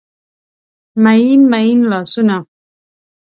[1.03, 2.37] میین، میین لاسونه